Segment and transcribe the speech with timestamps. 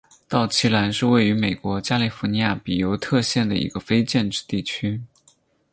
[0.27, 4.99] 道奇兰是位于美国加利福尼亚州比尤特县的一个非建制地区。